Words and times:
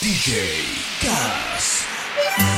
DJ 0.00 0.62
Gas. 1.02 2.57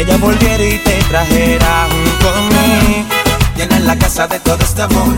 ella 0.00 0.16
volviera 0.16 0.64
y 0.64 0.78
te 0.78 0.94
trajera 1.10 1.86
junto 1.90 2.28
a 2.30 2.40
mí. 2.40 3.06
Llenar 3.56 3.82
la 3.82 3.98
casa 3.98 4.26
de 4.26 4.38
todo 4.40 4.58
este 4.62 4.82
amor 4.82 5.14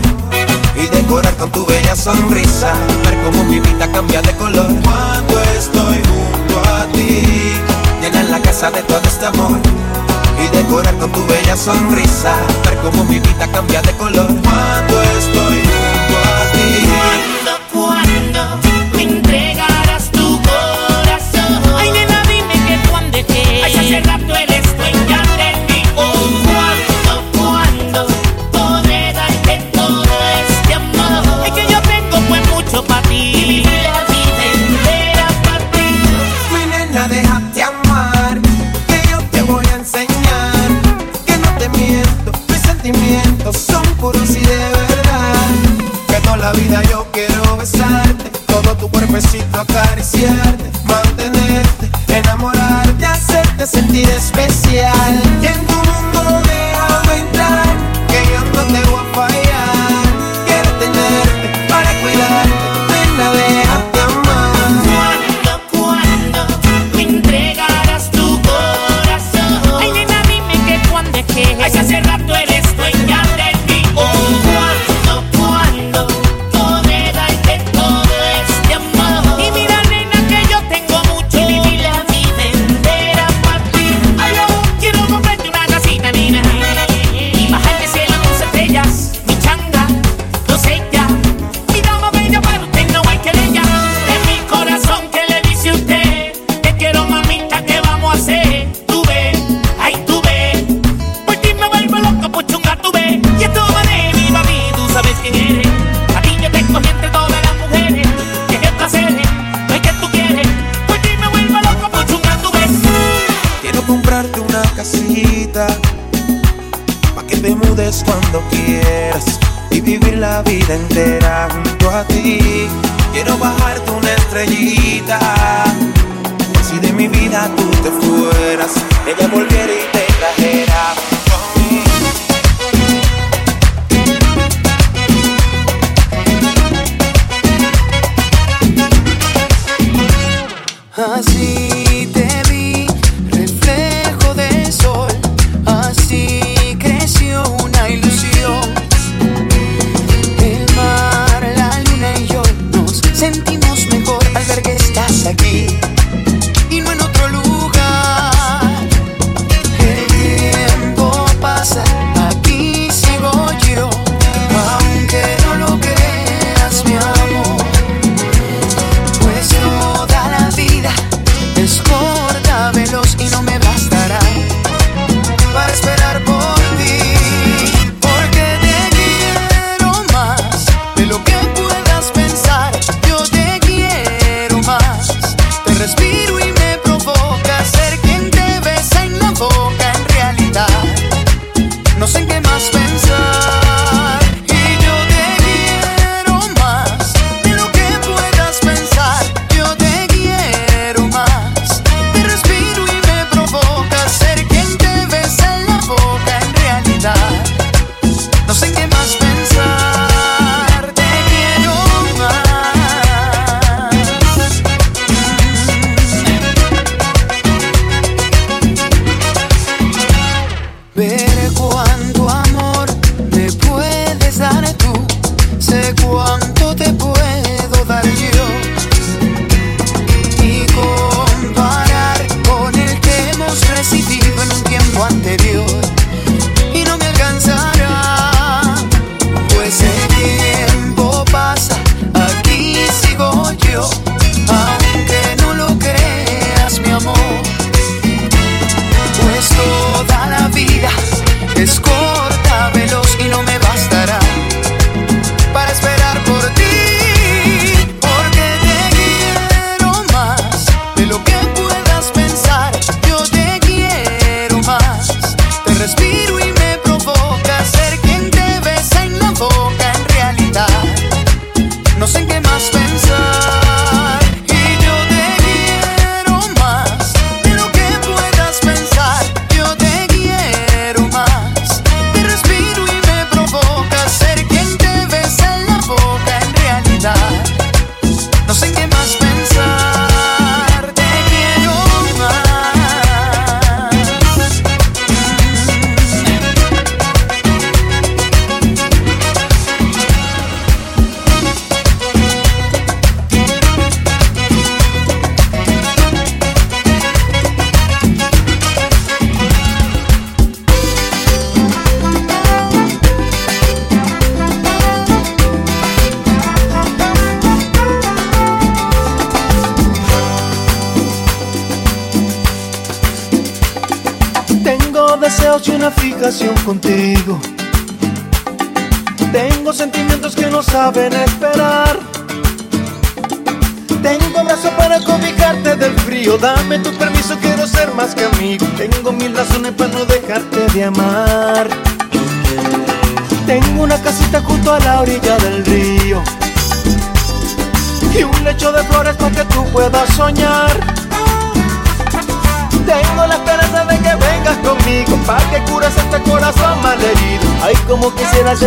y 0.75 0.87
decorar 0.87 1.33
con 1.37 1.51
tu 1.51 1.65
bella 1.65 1.95
sonrisa. 1.95 2.73
Ver 3.05 3.17
cómo 3.23 3.45
mi 3.45 3.59
vida 3.61 3.89
cambia 3.91 4.21
de 4.21 4.35
color 4.35 4.67
cuando 4.83 5.41
estoy 5.57 6.01
junto 6.09 6.69
a 6.69 6.85
ti. 6.91 7.23
Llenar 8.01 8.25
la 8.25 8.41
casa 8.41 8.71
de 8.71 8.81
todo 8.83 9.01
este 9.05 9.25
amor 9.25 9.57
y 10.43 10.55
decorar 10.57 10.95
con 10.97 11.11
tu 11.13 11.25
bella 11.27 11.55
sonrisa. 11.55 12.35
Ver 12.65 12.77
cómo 12.79 13.05
mi 13.05 13.19
vida 13.19 13.47
cambia 13.53 13.81
de 13.81 13.93
color 13.93 14.27
cuando 14.27 15.01
estoy 15.17 15.62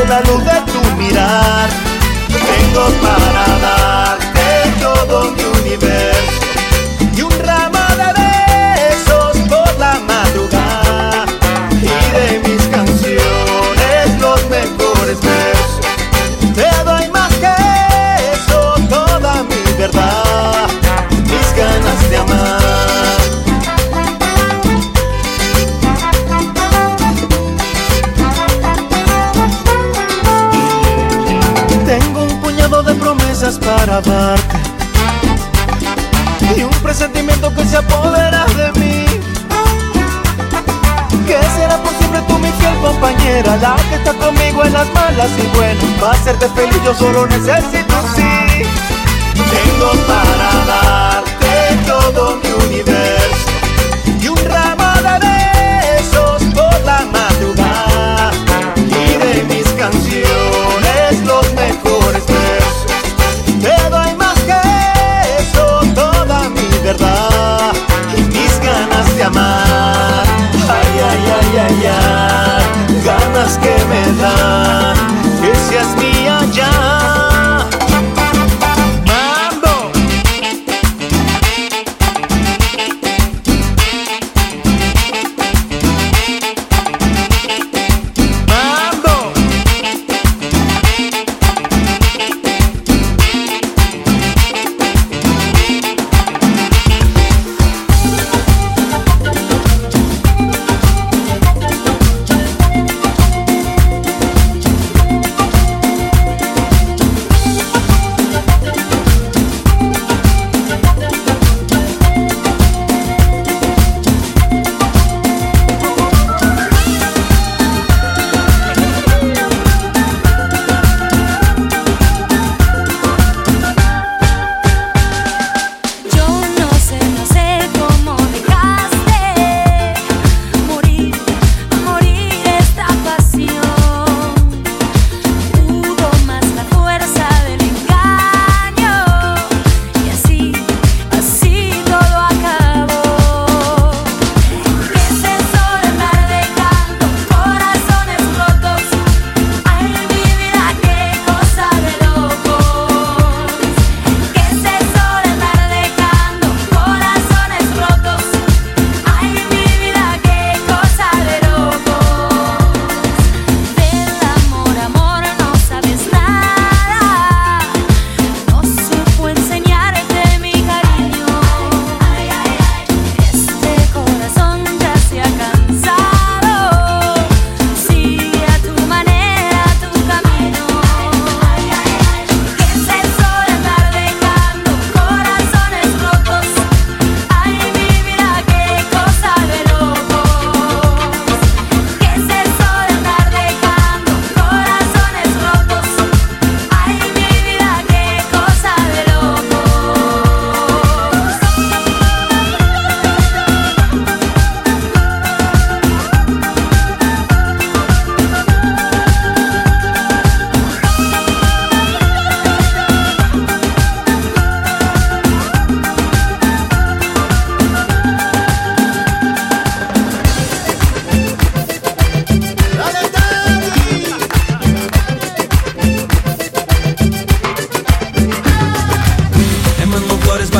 na 0.04 0.20
no 0.20 0.45
las 44.76 44.92
malas 44.92 45.30
y 45.38 45.56
buenas. 45.56 45.84
Para 46.00 46.12
hacerte 46.12 46.48
feliz 46.50 46.80
yo 46.84 46.94
solo 46.94 47.26
necesito 47.26 47.94
sí. 48.14 48.62
Tengo 49.34 49.90
para 50.06 50.50
darte 50.66 51.54
todo 51.86 52.45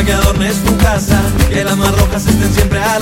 que 0.06 0.12
adornes 0.12 0.62
tu 0.62 0.76
casa, 0.78 1.20
que 1.50 1.64
las 1.64 1.76
más 1.76 1.90
rojas 1.98 2.26
estén 2.26 2.54
siempre 2.54 2.78
a 2.78 2.98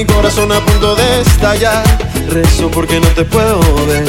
mi 0.00 0.06
corazón 0.06 0.50
a 0.50 0.60
punto 0.64 0.94
de 0.94 1.20
estallar. 1.20 1.84
Rezo 2.28 2.70
porque 2.70 2.98
no 3.00 3.08
te 3.08 3.24
puedo 3.24 3.60
ver, 3.86 4.06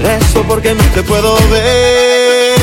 rezo 0.00 0.42
porque 0.46 0.72
no 0.72 0.84
te 0.94 1.02
puedo 1.02 1.34
ver. 1.50 2.60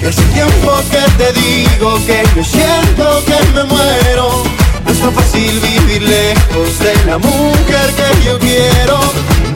Que 0.00 0.06
hace 0.06 0.22
tiempo 0.38 0.70
que 0.90 1.02
te 1.20 1.32
digo 1.40 1.94
que 2.06 2.22
yo 2.34 2.44
siento 2.44 3.22
que 3.26 3.38
me 3.54 3.64
muero. 3.64 4.44
No 4.84 4.92
es 4.92 4.98
tan 4.98 5.12
fácil 5.12 5.60
vivir 5.60 6.02
lejos 6.02 6.78
de 6.78 6.94
la 7.04 7.18
mujer 7.18 7.86
que 7.98 8.24
yo 8.24 8.38
quiero. 8.38 8.98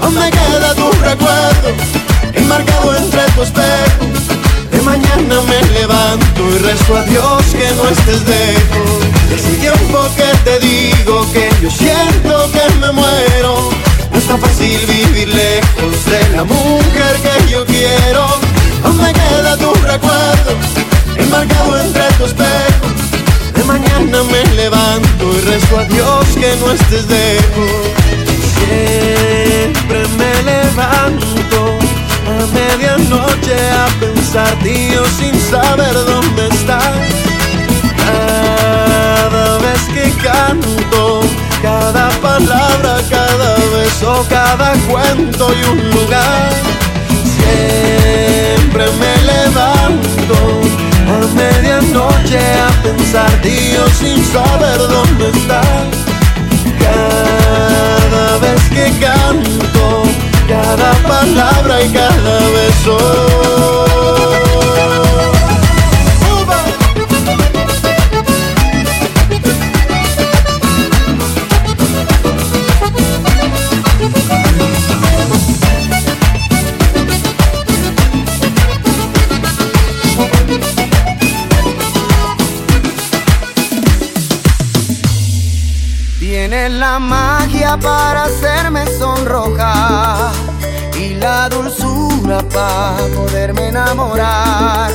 Aún 0.02 0.14
me 0.14 0.30
queda 0.30 0.74
tu 0.74 0.90
recuerdo, 1.02 1.68
enmarcado 2.34 2.96
entre 2.96 3.22
tus 3.36 3.46
espejo 3.48 4.39
mañana 4.90 5.36
me 5.50 5.60
levanto 5.78 6.40
y 6.50 6.58
rezo 6.58 6.96
a 6.96 7.02
Dios 7.04 7.42
que 7.52 7.68
no 7.76 7.84
estés 7.88 8.22
lejos. 8.26 8.90
Es 9.34 9.44
un 9.44 9.56
tiempo 9.66 9.98
que 10.16 10.28
te 10.46 10.58
digo 10.66 11.14
que 11.32 11.48
yo 11.62 11.70
siento 11.70 12.50
que 12.54 12.64
me 12.80 12.90
muero. 12.90 13.70
No 14.10 14.18
es 14.18 14.26
tan 14.26 14.40
fácil 14.40 14.80
vivir 14.86 15.28
lejos 15.28 15.94
de 16.12 16.36
la 16.36 16.44
mujer 16.44 17.12
que 17.24 17.52
yo 17.52 17.64
quiero. 17.66 18.24
Aún 18.84 18.96
me 18.96 19.12
queda 19.12 19.56
tu 19.56 19.72
recuerdo 19.92 20.50
enmarcado 21.16 21.80
entre 21.80 22.04
tus 22.18 22.28
espejos. 22.32 22.98
De 23.54 23.62
mañana 23.64 24.18
me 24.32 24.42
levanto 24.56 25.24
y 25.36 25.40
rezo 25.52 25.78
a 25.78 25.84
Dios 25.84 26.24
que 26.40 26.50
no 26.60 26.72
estés 26.72 27.06
lejos. 27.06 27.72
Siempre 28.58 30.00
me 30.18 30.32
levanto 30.50 31.39
medianoche 32.46 33.56
a 33.70 33.86
pensar, 34.00 34.54
tío, 34.62 35.04
sin 35.18 35.38
saber 35.50 35.94
dónde 35.94 36.48
estás. 36.48 36.94
Cada 37.96 39.58
vez 39.58 39.82
que 39.94 40.10
canto, 40.22 41.20
cada 41.62 42.08
palabra, 42.20 43.00
cada 43.08 43.54
beso, 43.76 44.26
cada 44.28 44.72
cuento 44.88 45.52
y 45.54 45.62
un 45.68 45.90
lugar. 45.90 46.50
Siempre 47.36 48.84
me 49.00 49.12
levanto 49.32 50.36
a 51.08 51.34
medianoche 51.34 52.38
a 52.38 52.82
pensar, 52.82 53.30
tío, 53.42 53.88
sin 53.98 54.24
saber 54.24 54.78
dónde 54.78 55.30
estás. 55.30 55.90
Cada 56.78 58.38
vez 58.38 58.62
que 58.70 58.86
canto, 58.98 60.04
cada 60.50 60.92
palabra 61.04 61.80
y 61.80 61.88
cada 61.90 62.38
beso. 62.50 62.98
Tienes 86.18 86.72
la 86.72 86.98
para 87.78 88.24
hacerme 88.24 88.86
sonrojar 88.86 90.32
y 90.98 91.14
la 91.14 91.48
dulzura 91.48 92.42
para 92.48 93.06
poderme 93.14 93.68
enamorar. 93.68 94.90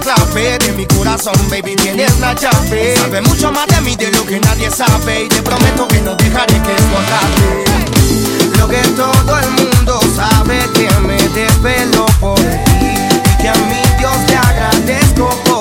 Clave 0.00 0.58
de 0.58 0.72
mi 0.72 0.86
corazón, 0.86 1.34
baby, 1.50 1.76
tienes 1.76 2.18
la 2.18 2.34
llave. 2.34 2.96
Sabe 2.96 3.20
mucho 3.22 3.52
más 3.52 3.66
de 3.68 3.80
mí 3.82 3.96
de 3.96 4.10
lo 4.10 4.24
que 4.26 4.40
nadie 4.40 4.70
sabe. 4.70 5.24
Y 5.24 5.28
te 5.28 5.42
prometo 5.42 5.86
que 5.88 6.00
no 6.00 6.14
dejaré 6.16 6.60
que 6.60 6.72
esto 6.72 6.96
acabe. 6.98 7.64
Lo 8.58 8.68
que 8.68 8.82
todo 8.96 9.38
el 9.38 9.50
mundo 9.50 10.00
sabe 10.16 10.58
que 10.74 10.90
me 11.00 11.16
desvelo 11.28 12.06
por 12.18 12.38
ti. 12.38 12.44
Y 12.80 13.42
que 13.42 13.48
a 13.48 13.54
mi 13.54 13.82
Dios 13.98 14.16
le 14.28 14.36
agradezco 14.36 15.28
por 15.44 15.59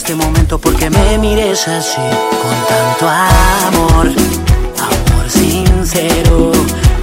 este 0.00 0.14
momento 0.14 0.58
porque 0.58 0.88
me 0.88 1.18
mires 1.18 1.68
así, 1.68 2.00
con 2.40 2.56
tanto 2.70 3.06
amor, 3.06 4.06
amor 4.78 5.28
sincero 5.28 6.52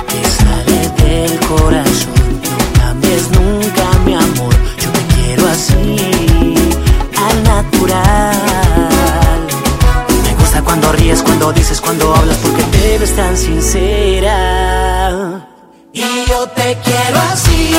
que 0.08 0.28
sale 0.28 0.90
del 1.04 1.40
corazón. 1.42 2.42
No 2.50 2.58
cambies 2.82 3.30
nunca 3.30 3.84
mi 4.04 4.16
amor, 4.16 4.56
yo 4.80 4.90
te 4.92 5.02
quiero 5.14 5.48
así, 5.48 6.56
al 7.24 7.44
natural. 7.44 8.36
Me 10.24 10.34
gusta 10.34 10.64
cuando 10.64 10.92
ríes, 10.94 11.22
cuando 11.22 11.54
dices, 11.54 11.80
cuando 11.80 12.16
hablas, 12.16 12.38
porque 12.38 12.64
te 12.64 12.98
ves 12.98 13.16
tan 13.16 13.38
sincera. 13.38 14.36
Y 15.94 16.26
yo 16.28 16.48
te 16.48 16.76
quiero 16.84 17.20
así, 17.32 17.76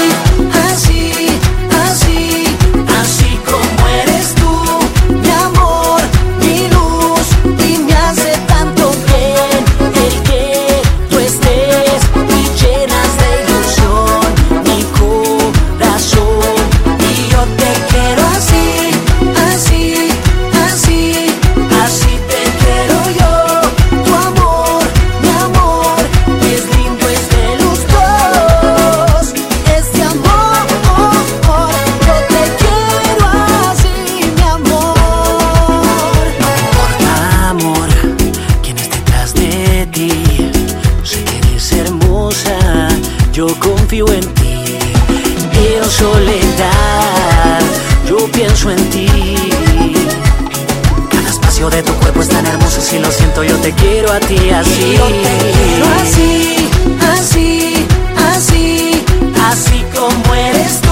soledad, 45.89 47.61
yo 48.07 48.17
pienso 48.33 48.71
en 48.71 48.91
ti. 48.91 49.09
Cada 51.11 51.29
espacio 51.29 51.71
de 51.71 51.83
tu 51.83 51.93
cuerpo 51.95 52.23
es 52.23 52.29
tan 52.29 52.47
hermoso, 52.47 52.81
si 52.81 52.99
lo 52.99 53.11
siento 53.11 53.43
yo 53.43 53.57
te 53.57 53.73
quiero 53.73 54.13
a 54.13 54.21
ti 54.21 54.51
así. 54.51 54.71
Te 54.71 55.53
quiero 55.53 55.87
así, 56.03 56.69
así, 57.17 57.87
así, 58.33 59.05
así 59.51 59.85
como 59.95 60.35
eres 60.35 60.88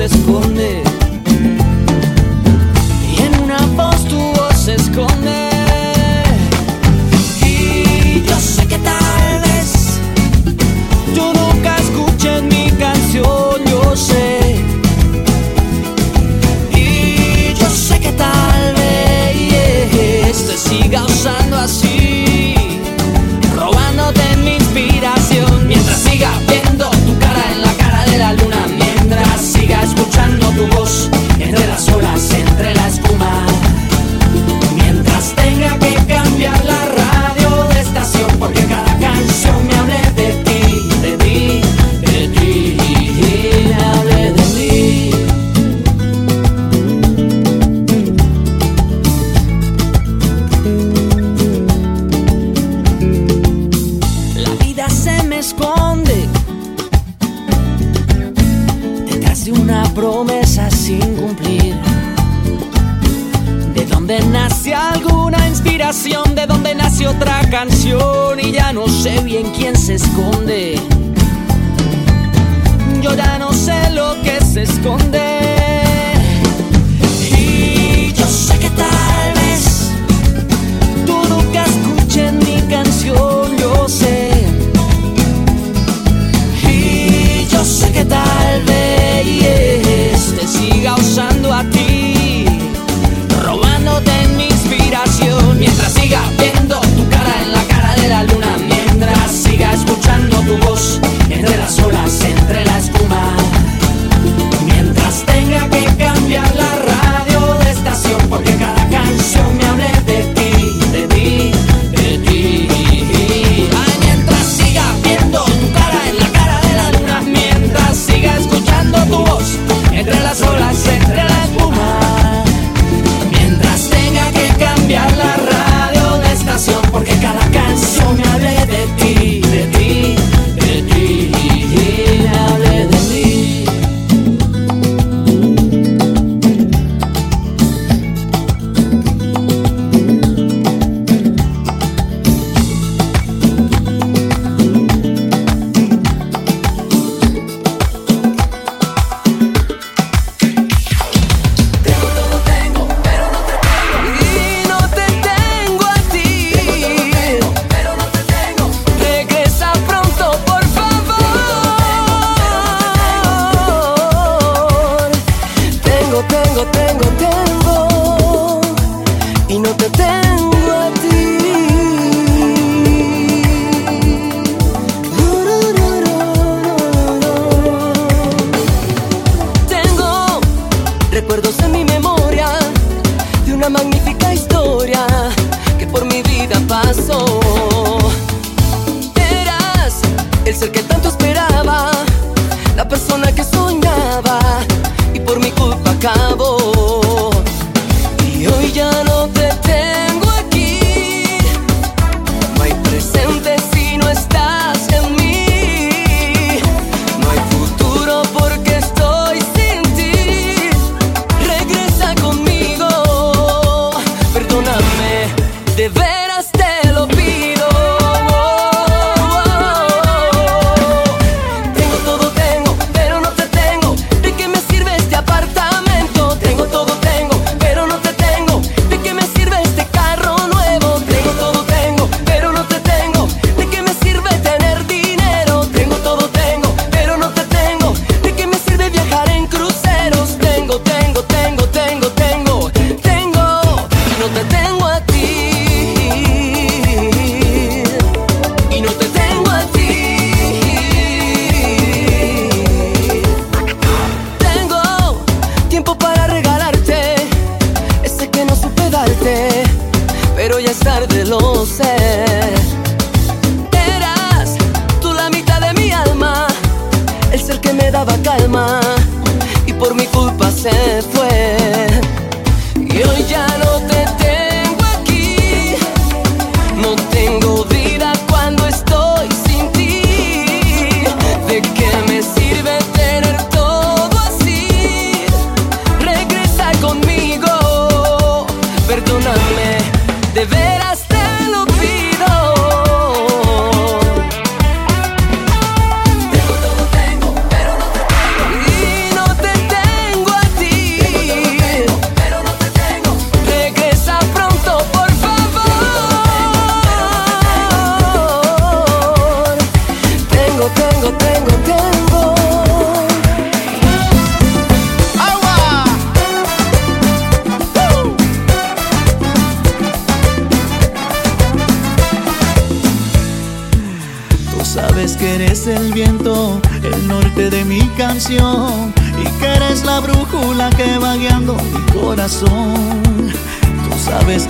esconde. 0.00 0.87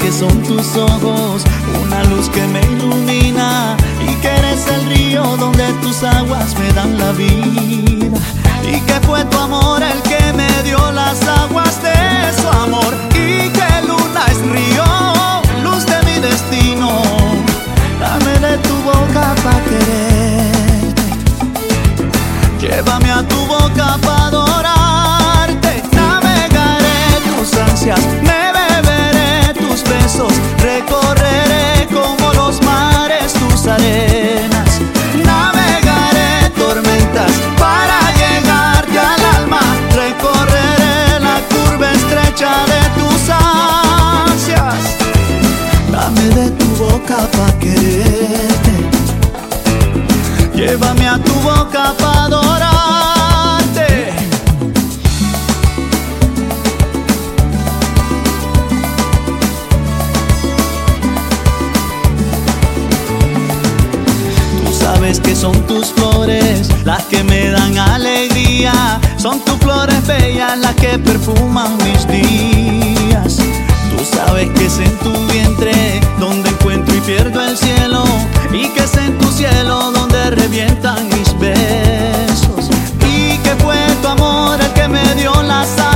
que 0.09 0.15
son 0.15 0.43
tus 0.43 0.75
ojos, 0.75 1.43
una 1.85 2.03
luz 2.05 2.31
que 2.31 2.41
me 2.47 2.61
ilumina 2.63 3.77
y 4.01 4.15
que 4.23 4.29
eres 4.29 4.67
el 4.69 4.87
río 4.87 5.23
donde 5.37 5.71
tus 5.83 6.03
aguas 6.03 6.59
me 6.59 6.73
dan 6.73 6.97
la 6.97 7.13
vida. 7.13 8.19
Y 8.65 8.81
que 8.87 8.95
fue 9.07 9.23
tu 9.27 9.37
amor 9.37 9.83
el 9.83 10.01
que 10.11 10.33
me 10.33 10.49
dio 10.63 10.79
las 10.93 11.21
aguas 11.43 11.83
de 11.83 11.93
su 12.41 12.49
amor 12.49 12.95
y 13.11 13.51
que 13.51 13.71
luna 13.87 14.23
es 14.31 14.41
río, 14.57 14.87
luz 15.63 15.85
de 15.85 16.03
mi 16.07 16.19
destino, 16.21 16.91
dame 18.01 18.39
de 18.47 18.57
tu 18.67 18.77
boca 18.91 19.35
para 19.45 19.61
quererte, 19.69 21.03
llévame 22.61 23.11
a 23.11 23.23
tu 23.29 23.37
boca 23.45 23.99
para 24.03 24.18
de 42.39 42.47
tus 42.95 43.31
ansias. 43.31 44.97
Dame 45.91 46.23
de 46.37 46.51
tu 46.51 46.67
boca 46.77 47.17
pa' 47.33 47.53
quererte. 47.59 48.75
Llévame 50.55 51.09
a 51.09 51.19
tu 51.19 51.33
boca 51.41 51.95
pa' 51.99 52.27
adorarte. 52.27 54.13
Tú 64.65 64.73
sabes 64.73 65.19
que 65.19 65.35
son 65.35 65.61
tus 65.67 65.89
flores 65.89 66.69
las 66.85 67.03
son 69.19 69.41
tus 69.41 69.57
flores 69.59 70.07
bellas 70.07 70.57
las 70.59 70.75
que 70.77 70.97
perfuman 70.99 71.77
mis 71.79 72.07
días. 72.07 73.37
Tú 73.91 74.05
sabes 74.05 74.49
que 74.51 74.67
es 74.67 74.79
en 74.79 74.97
tu 74.99 75.13
vientre 75.33 76.01
donde 76.21 76.49
encuentro 76.49 76.95
y 76.95 77.01
pierdo 77.01 77.43
el 77.43 77.57
cielo. 77.57 78.05
Y 78.53 78.69
que 78.69 78.85
es 78.85 78.97
en 78.97 79.19
tu 79.19 79.29
cielo 79.33 79.91
donde 79.91 80.31
revientan 80.31 81.09
mis 81.09 81.37
besos. 81.39 82.71
Y 83.13 83.37
que 83.39 83.57
fue 83.57 83.77
tu 84.03 84.09
amor 84.09 84.61
el 84.61 84.73
que 84.73 84.87
me 84.87 85.15
dio 85.17 85.33
la 85.43 85.65
salud. 85.65 85.88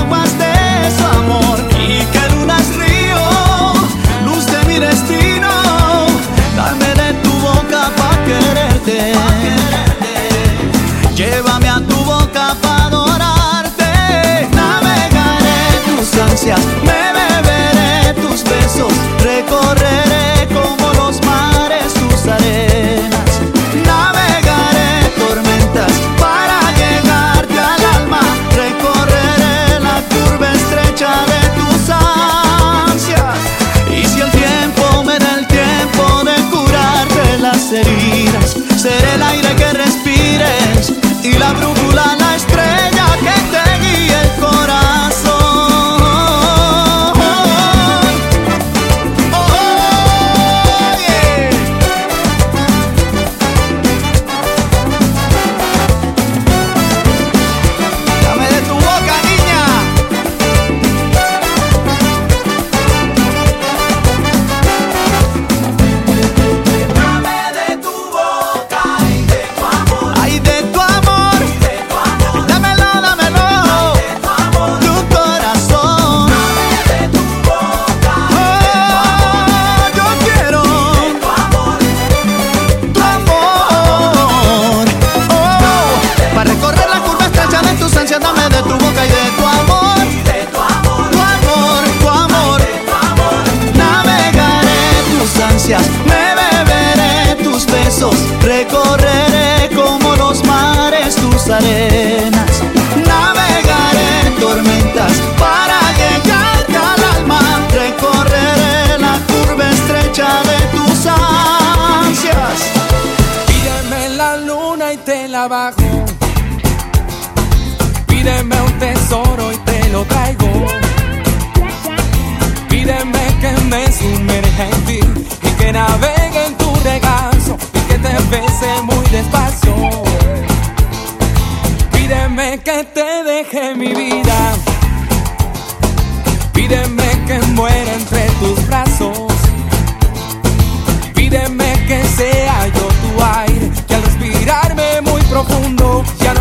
me 16.51 17.13
beberé 17.13 18.21
tus 18.21 18.43
besos, 18.43 18.93
recorreré. 19.23 20.12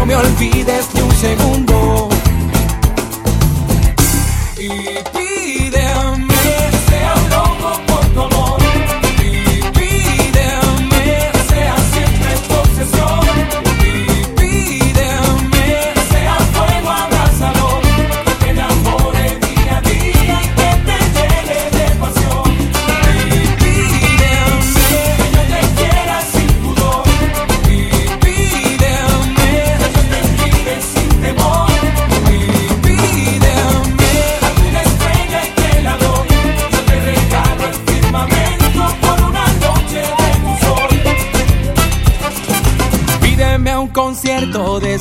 no 0.02 0.08
me 0.08 0.16
olvides 0.16 0.88
ni 0.95 1.02
un 1.02 1.12
segundo. 1.12 2.10
Y 4.58 5.20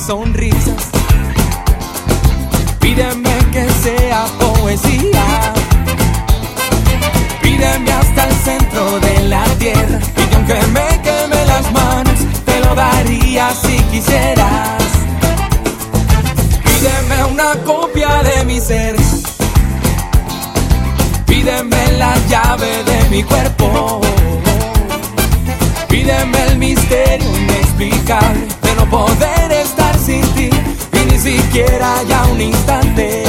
sonrisas. 0.00 0.90
Pídeme 2.80 3.36
que 3.52 3.68
sea 3.82 4.24
poesía. 4.38 5.52
Pídeme 7.42 7.92
hasta 7.92 8.24
el 8.24 8.34
centro 8.36 9.00
de 9.00 9.20
la 9.28 9.44
tierra. 9.58 9.98
Y 10.16 10.34
aunque 10.34 10.54
me 10.72 11.02
queme 11.02 11.44
las 11.46 11.72
manos, 11.72 12.18
te 12.44 12.60
lo 12.60 12.74
daría 12.74 13.50
si 13.54 13.76
quisieras. 13.90 14.82
Pídeme 16.64 17.24
una 17.24 17.54
copia 17.64 18.22
de 18.22 18.44
mi 18.44 18.60
ser. 18.60 18.96
Pídeme 21.26 21.92
la 21.98 22.16
llave 22.28 22.84
de 22.84 23.10
mi 23.10 23.22
cuerpo. 23.22 24.00
Pídeme 25.88 26.46
el 26.48 26.58
misterio 26.58 27.28
inexplicable 27.36 28.46
de 28.62 28.74
no 28.76 28.88
poder 28.88 29.39
haya 32.00 32.24
un 32.32 32.40
instante. 32.40 33.19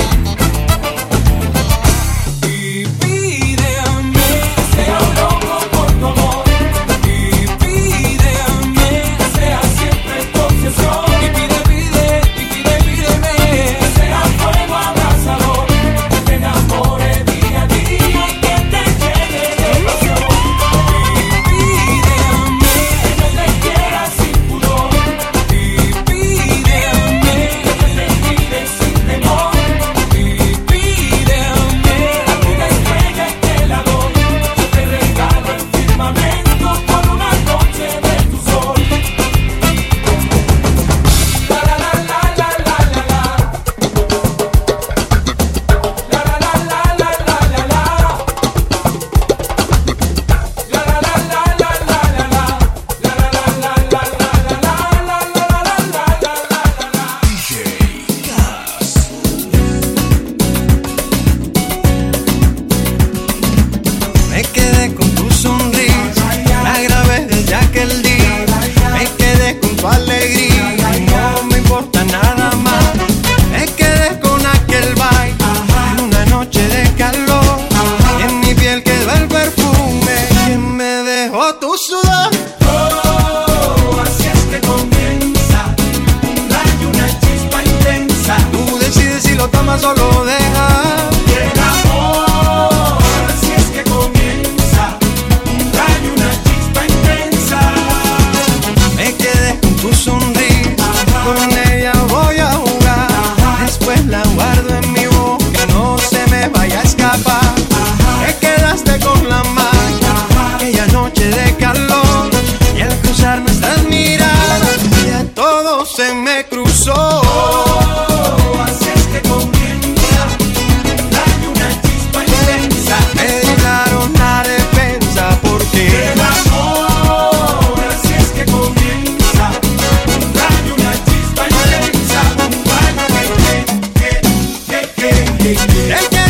El 135.90 136.10
que 136.10 136.21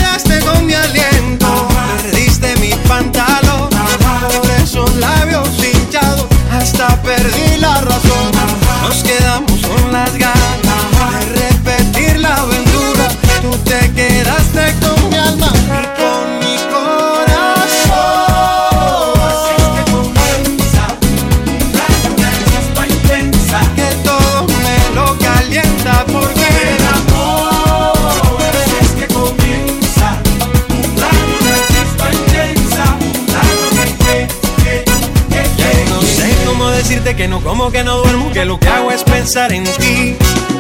pensar 39.06 39.52
en 39.54 39.64
ti. 39.64 40.51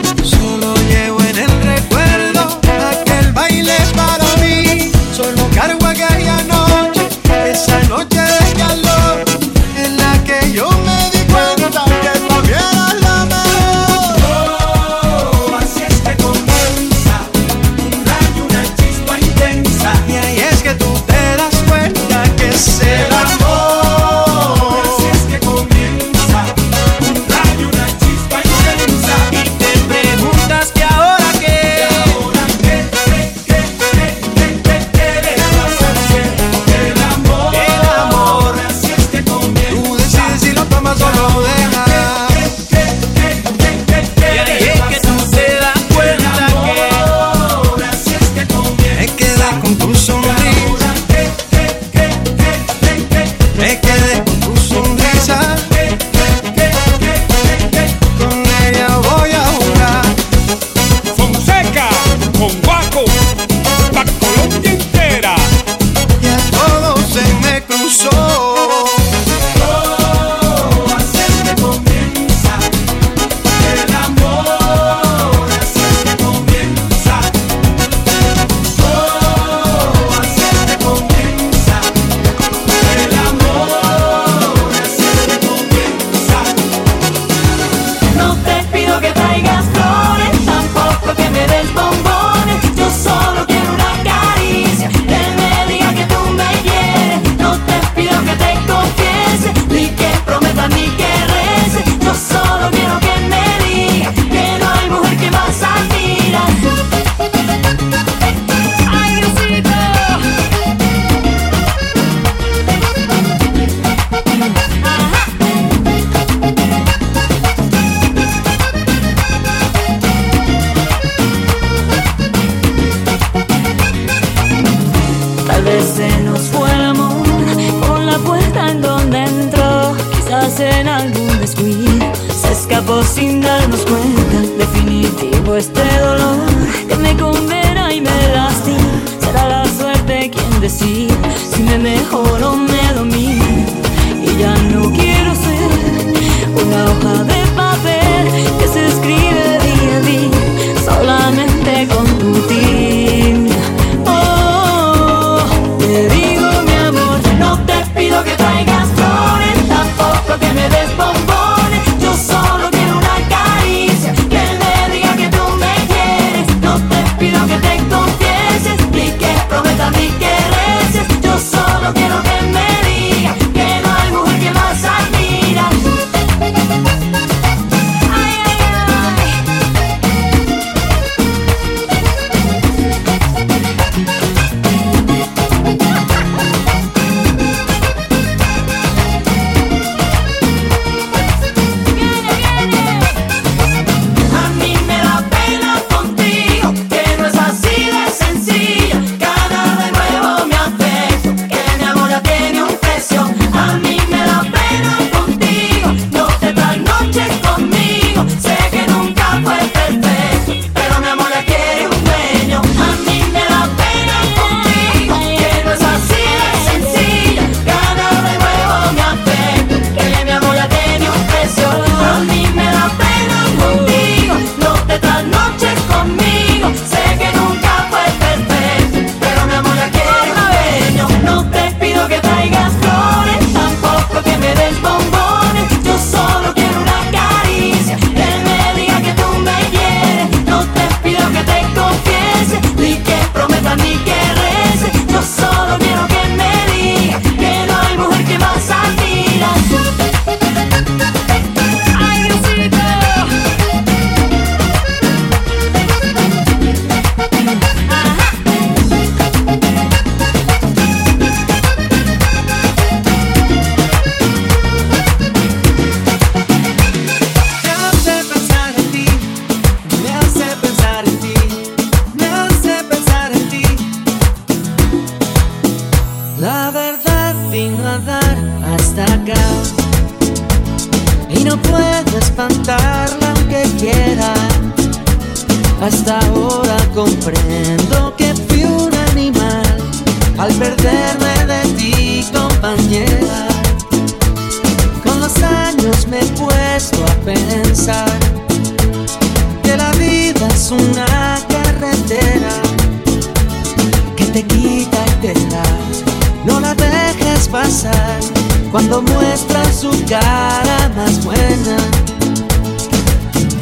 cuando 308.71 309.01
muestran 309.01 309.73
su 309.73 309.91
cara 310.05 310.89
más 310.95 311.23
buena. 311.23 311.77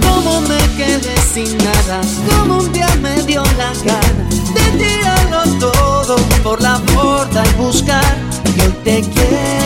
Como 0.01 0.41
me 0.41 0.59
quedé 0.77 1.17
sin 1.33 1.57
nada, 1.57 2.01
como 2.29 2.59
un 2.59 2.71
día 2.71 2.87
me 3.01 3.21
dio 3.23 3.43
la 3.57 3.73
gana 3.83 4.29
de 4.53 4.77
tirarlo 4.77 5.43
todo 5.59 6.15
por 6.43 6.61
la 6.61 6.77
borda 6.93 7.43
y 7.45 7.61
buscar 7.61 8.17
que 8.55 8.69
te 8.83 9.01
quiero. 9.01 9.58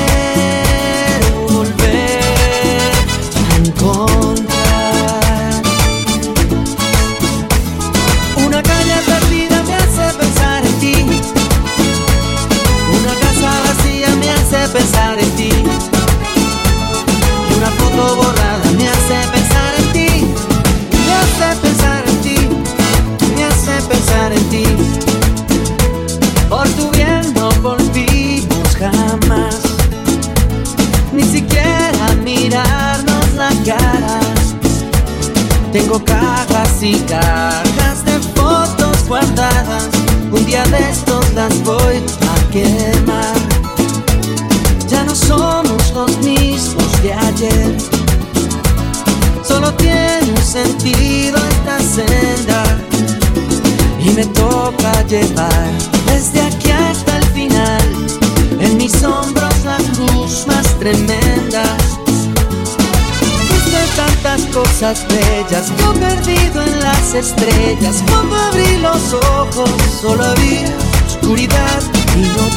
cosas 64.84 65.08
bellas. 65.08 65.72
Yo 65.80 65.94
perdido 65.94 66.62
en 66.62 66.80
las 66.82 67.14
estrellas 67.14 68.04
cuando 68.10 68.36
abrí 68.36 68.78
los 68.80 69.14
ojos 69.14 69.70
solo 70.02 70.24
había 70.26 70.76
oscuridad 71.08 71.82
y 72.18 72.22
no 72.22 72.50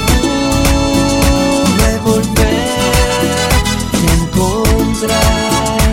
pude 1.70 1.98
volver 2.04 3.52
a 3.92 4.12
encontrar. 4.14 5.92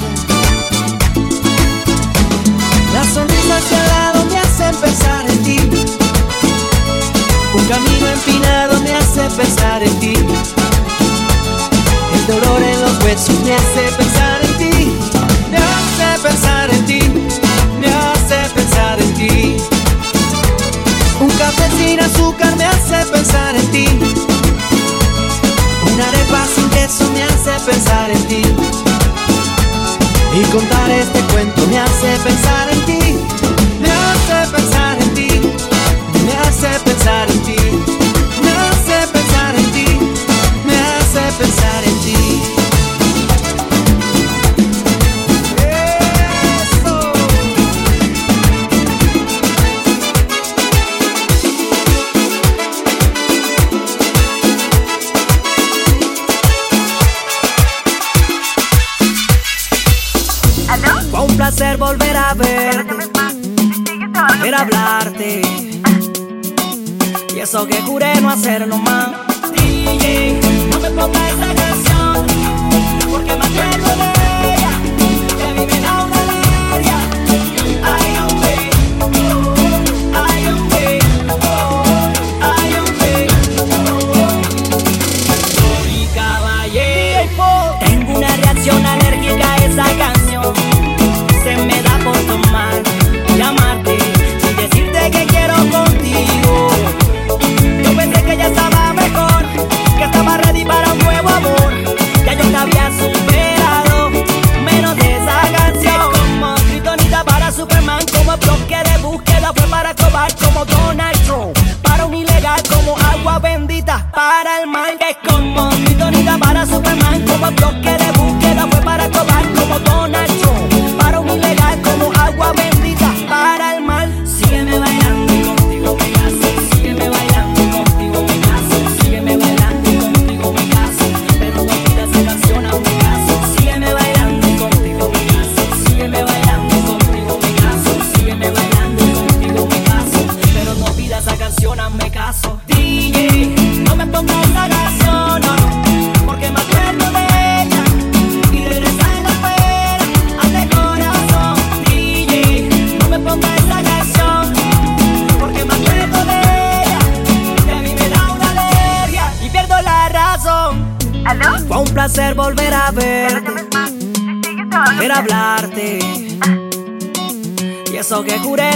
Las 2.93 3.07
sonrisas 3.13 3.63
que 3.65 3.75
al 3.75 3.87
lado 3.87 4.25
me 4.25 4.37
hacen 4.39 4.75
pensar 4.75 5.29
en 5.29 5.43
ti. 5.43 5.57
Un 7.53 7.65
camino 7.65 8.07
empinado 8.07 8.79
me 8.81 8.95
hace 8.95 9.21
pensar 9.37 9.83
en 9.83 9.99
ti. 9.99 10.15
pensar 27.65 28.11
en 28.11 28.23
ti. 28.27 28.41
Y 30.33 30.43
contar 30.51 30.89
este 30.91 31.19
cuento 31.33 31.65
me 31.67 31.79
hace 31.79 32.17
pensar 32.23 32.69
en 32.69 32.85
ti. 32.85 33.32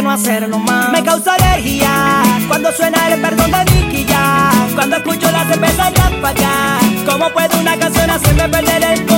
no 0.07 0.13
hacerlo 0.13 0.59
más. 0.59 0.89
Me 0.89 1.03
causa 1.03 1.33
alergia 1.35 2.23
cuando 2.47 2.71
suena 2.71 3.09
el 3.09 3.21
perdón 3.21 3.51
de 3.51 3.65
Nicky 3.65 4.05
ya. 4.05 4.51
Cuando 4.73 4.95
escucho 4.95 5.29
la 5.31 5.45
cerveza 5.45 5.89
ya 5.89 6.09
para 6.21 6.29
allá. 6.29 6.79
¿Cómo 7.05 7.29
puede 7.33 7.59
una 7.59 7.77
canción 7.77 8.09
hacerme 8.09 8.47
perder 8.47 8.83
el 8.83 9.05
corazón? 9.05 9.16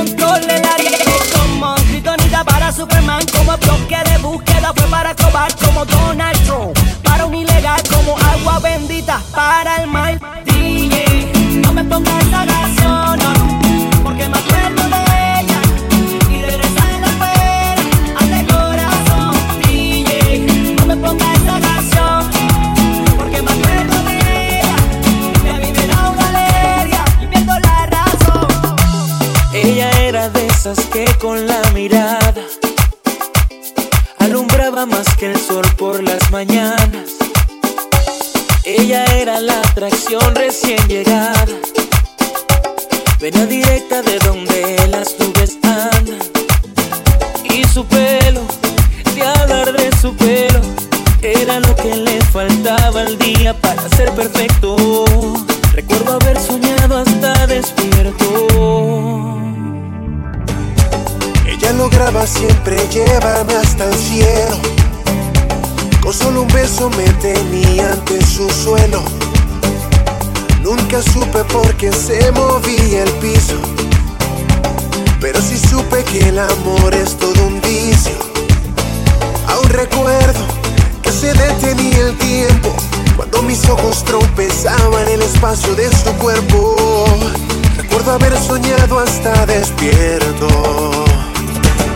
Faltaba 53.00 53.06
al 53.06 53.18
día 53.20 53.54
para 53.54 53.90
ser 53.90 54.12
perfecto. 54.14 54.76
Recuerdo 55.74 56.14
haber 56.22 56.40
soñado 56.40 56.98
hasta 56.98 57.48
despierto. 57.48 59.38
Ella 61.46 61.74
lograba 61.74 62.26
siempre 62.28 62.78
llevarme 62.92 63.54
hasta 63.56 63.86
el 63.86 63.96
cielo. 63.96 64.58
Con 66.02 66.14
solo 66.14 66.42
un 66.42 66.48
beso 66.50 66.90
me 66.90 67.08
tenía 67.22 67.92
ante 67.92 68.26
su 68.26 68.50
suelo. 68.50 69.04
Nunca 70.64 71.02
supe 71.02 71.44
por 71.46 71.74
qué 71.76 71.92
se 71.92 72.32
movía 72.32 73.04
el 73.04 73.12
piso. 73.14 73.56
Pero 75.20 75.42
sí 75.42 75.58
supe 75.58 76.04
que 76.04 76.30
el 76.30 76.40
amor 76.40 76.94
es 76.94 77.18
todo 77.18 77.48
un 77.48 77.60
vicio. 77.62 78.18
Aún 79.48 79.70
recuerdo 79.70 80.59
se 81.20 81.34
detenía 81.34 82.08
el 82.08 82.18
tiempo 82.18 82.74
cuando 83.18 83.42
mis 83.42 83.68
ojos 83.70 84.06
tropezaban 84.06 85.06
el 85.10 85.22
espacio 85.22 85.76
de 85.76 85.90
su 85.90 86.14
cuerpo. 86.14 87.06
Recuerdo 87.76 88.14
haber 88.14 88.38
soñado 88.38 89.00
hasta 89.00 89.46
despierto. 89.46 90.48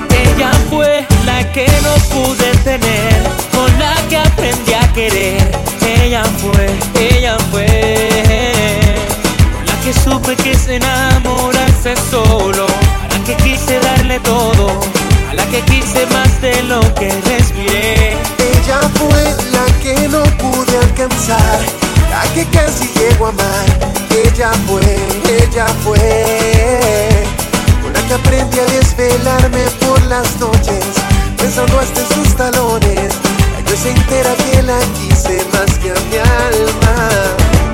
Ella 0.09 0.51
fue 0.69 1.07
la 1.25 1.49
que 1.53 1.67
no 1.83 1.93
pude 2.13 2.51
tener, 2.65 3.23
con 3.53 3.79
la 3.79 3.95
que 4.09 4.17
aprendí 4.17 4.73
a 4.73 4.91
querer. 4.91 5.51
Ella 6.01 6.23
fue, 6.41 6.69
ella 6.99 7.37
fue, 7.49 7.65
con 9.53 9.65
la 9.65 9.79
que 9.83 9.93
supe 9.93 10.35
que 10.35 10.51
es 10.51 10.67
enamorarse 10.67 11.95
solo, 12.11 12.65
a 12.65 13.07
la 13.07 13.23
que 13.23 13.37
quise 13.37 13.79
darle 13.79 14.19
todo, 14.19 14.67
a 15.29 15.33
la 15.33 15.45
que 15.45 15.61
quise 15.61 16.05
más 16.07 16.41
de 16.41 16.61
lo 16.63 16.81
que 16.95 17.09
respiré. 17.25 18.42
Ella 18.73 18.89
fue 18.95 19.35
la 19.51 19.65
que 19.83 20.07
no 20.07 20.23
pude 20.23 20.77
alcanzar, 20.79 21.59
la 22.09 22.23
que 22.33 22.43
casi 22.45 22.89
llego 22.97 23.27
a 23.27 23.29
amar. 23.29 23.93
Ella 24.09 24.51
fue, 24.65 24.81
ella 25.29 25.67
fue, 25.83 27.23
con 27.83 27.93
la 27.93 28.01
que 28.07 28.13
aprendí 28.15 28.57
a 28.57 28.65
desvelarme 28.65 29.63
por 29.85 30.01
las 30.05 30.39
noches, 30.39 30.85
pensando 31.37 31.79
hasta 31.79 31.99
en 31.99 32.07
sus 32.15 32.35
talones. 32.35 33.13
Yo 33.67 33.77
se 33.77 33.91
entera 33.91 34.33
que 34.37 34.63
la 34.63 34.79
quise 34.97 35.45
más 35.53 35.77
que 35.77 35.91
a 35.91 35.95
mi 36.09 36.17
alma. 36.17 37.09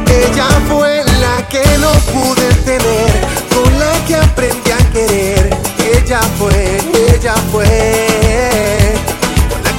Ella 0.05 0.47
fue 0.67 1.05
la 1.21 1.47
que 1.47 1.63
no 1.77 1.91
pude 2.11 2.53
tener, 2.65 3.25
con 3.55 3.79
la 3.79 4.05
que 4.05 4.15
aprendí 4.17 4.71
a 4.71 4.91
querer. 4.91 5.49
Ella 5.95 6.19
fue, 6.37 6.81
ella 7.13 7.35
fue 7.53 7.65
la 7.65 8.08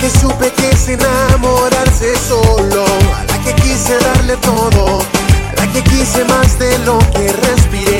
que 0.01 0.09
supe 0.09 0.51
que 0.53 0.71
es 0.71 0.89
enamorarse 0.89 2.17
solo, 2.27 2.85
a 3.19 3.25
la 3.25 3.39
que 3.45 3.55
quise 3.57 3.99
darle 3.99 4.37
todo, 4.39 4.99
a 4.99 5.61
la 5.61 5.73
que 5.73 5.83
quise 5.83 6.25
más 6.25 6.59
de 6.59 6.79
lo 6.79 6.99
que 7.11 7.31
respiré. 7.31 8.00